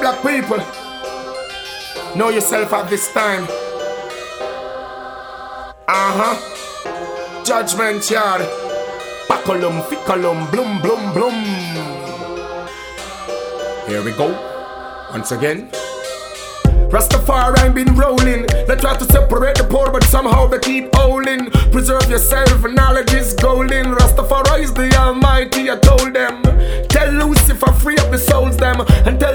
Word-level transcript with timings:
Black 0.00 0.20
people, 0.22 0.58
know 2.16 2.30
yourself 2.30 2.72
at 2.72 2.90
this 2.90 3.12
time. 3.12 3.44
Uh 5.88 6.12
huh. 6.18 7.44
Judgment 7.44 8.10
yard. 8.10 8.42
Baculum, 9.28 9.82
ficulum, 9.82 10.50
blum, 10.50 10.80
blum, 10.82 11.12
blum. 11.14 11.34
Here 13.86 14.02
we 14.02 14.12
go. 14.12 14.28
Once 15.12 15.32
again. 15.32 15.70
Rastafari 16.92 17.72
been 17.74 17.94
rolling. 17.94 18.46
They 18.66 18.76
try 18.76 18.96
to 18.96 19.04
separate 19.06 19.56
the 19.56 19.64
poor, 19.64 19.90
but 19.90 20.04
somehow 20.04 20.46
they 20.46 20.58
keep 20.58 20.94
holding. 20.94 21.50
Preserve 21.70 22.08
yourself, 22.10 22.62
knowledge 22.70 23.14
is 23.14 23.32
golden. 23.32 23.94
Rastafari 23.94 24.62
is 24.62 24.74
the 24.74 24.94
Almighty, 24.96 25.70
I 25.70 25.78
told 25.78 26.12
them. 26.12 26.42
Tell 26.88 27.10
Lucifer, 27.12 27.72
free 27.72 27.96
up 27.96 28.10
the 28.10 28.18
souls, 28.18 28.58
them. 28.58 28.82
And 29.06 29.18
tell 29.18 29.34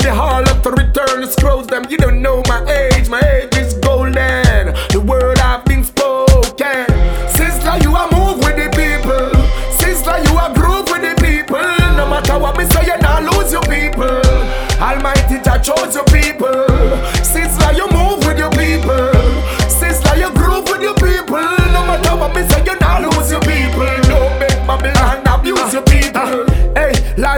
the 1.22 1.28
scrolls, 1.28 1.68
them. 1.68 1.86
You 1.90 1.98
don't 1.98 2.22
know 2.22 2.42
my 2.48 2.64
age, 2.70 3.10
my 3.10 3.20
age 3.20 3.56
is 3.58 3.74
golden. 3.76 4.74
The 4.94 5.04
word 5.06 5.40
I've 5.40 5.66
been 5.66 5.84
spoken. 5.84 6.86
Sister, 7.30 7.74
you 7.82 7.96
are 7.96 8.10
move 8.12 8.38
with 8.44 8.58
the 8.58 8.70
people. 8.76 9.32
Sister, 9.78 10.16
you 10.26 10.38
are 10.38 10.54
groove 10.54 10.88
with 10.92 11.02
the 11.02 11.16
people. 11.22 11.58
No 11.98 12.08
matter 12.10 12.38
what 12.38 12.58
me 12.58 12.66
say, 12.66 12.86
you 12.86 12.98
not 13.00 13.24
lose 13.24 13.52
your 13.52 13.64
people. 13.64 14.22
Almighty, 14.82 15.42
Jah 15.44 15.60
chose 15.60 15.96
your 15.96 16.06
people. 16.06 16.66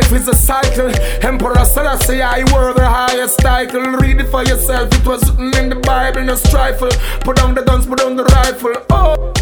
Life 0.09 0.21
is 0.21 0.27
a 0.27 0.33
cycle. 0.33 0.91
Emperor 1.21 1.65
Selassie, 1.65 2.21
I 2.21 2.43
were 2.53 2.73
the 2.73 2.85
highest 2.85 3.39
title. 3.39 3.81
Read 3.81 4.19
it 4.21 4.29
for 4.29 4.43
yourself. 4.43 4.93
It 4.93 5.05
was 5.05 5.29
written 5.31 5.63
in 5.63 5.69
the 5.69 5.75
Bible, 5.75 6.23
no 6.23 6.35
trifle. 6.35 6.89
Put 7.21 7.38
down 7.38 7.55
the 7.55 7.63
guns, 7.63 7.85
put 7.85 7.99
down 7.99 8.16
the 8.16 8.23
rifle. 8.25 8.73
Oh. 8.89 9.33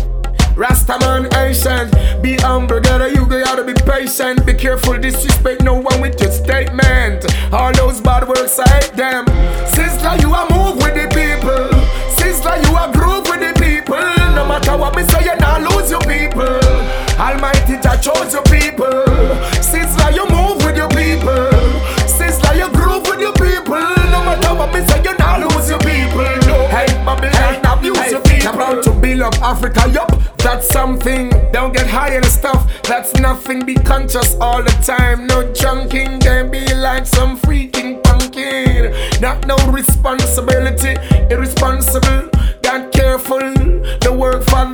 Rastaman 0.55 1.31
ancient, 1.37 1.93
be 2.23 2.35
humble, 2.37 2.79
gotta 2.79 3.13
you 3.13 3.27
gotta 3.27 3.63
be 3.63 3.73
patient. 3.73 4.43
Be 4.43 4.55
careful, 4.55 4.97
disrespect 4.97 5.61
no 5.61 5.75
one 5.75 6.01
with 6.01 6.19
your 6.19 6.31
statement. 6.31 7.25
All 7.53 7.71
those 7.73 8.01
bad 8.01 8.27
words, 8.27 8.59
I 8.59 8.67
hate 8.67 8.93
them. 8.93 9.25
Sister, 9.67 10.17
you 10.17 10.33
are 10.33 10.47
I 17.87 17.95
chose 17.97 18.33
your 18.33 18.43
people. 18.43 18.91
Since 19.63 19.97
like 19.99 20.15
you 20.15 20.27
move 20.29 20.57
with 20.65 20.75
your 20.75 20.89
people. 20.89 21.51
Since 22.05 22.43
like 22.43 22.57
you 22.57 22.69
groove 22.69 23.07
with 23.07 23.19
your 23.19 23.33
people. 23.33 23.79
No 24.11 24.19
matter 24.27 24.53
what 24.53 24.73
me 24.73 24.85
say, 24.85 25.01
you 25.03 25.15
not 25.17 25.39
lose 25.39 25.69
your 25.69 25.79
people. 25.79 26.27
No. 26.47 26.67
Hey, 26.67 26.87
Babylon, 27.05 27.31
hey, 27.33 27.61
abuse 27.63 27.97
hey, 27.97 28.11
your 28.11 28.21
people. 28.21 28.51
proud 28.53 28.83
to 28.83 28.91
build 28.91 29.21
up 29.21 29.41
Africa, 29.41 29.89
yup. 29.89 30.11
That's 30.37 30.69
something. 30.69 31.29
Don't 31.51 31.73
get 31.73 31.87
high 31.87 32.13
and 32.15 32.25
stuff. 32.25 32.69
That's 32.83 33.13
nothing. 33.15 33.65
Be 33.65 33.75
conscious 33.75 34.35
all 34.35 34.61
the 34.63 34.71
time. 34.83 35.25
No 35.27 35.43
junking. 35.53 36.21
Then 36.21 36.51
be 36.51 36.73
like 36.75 37.05
some 37.05 37.37
freaking 37.39 38.01
punkin. 38.03 39.21
Not 39.21 39.47
no 39.47 39.55
responsibility. 39.71 40.95
Irresponsible. 41.31 42.29
Got 42.61 42.91
careful. 42.91 43.39
The 44.01 44.15
work 44.17 44.43
for 44.43 44.65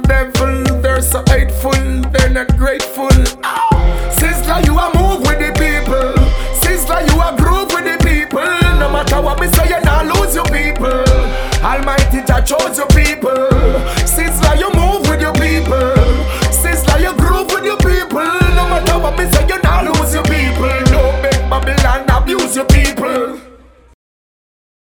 I 12.33 12.41
chose 12.41 12.79
your 12.79 12.87
people. 12.87 14.02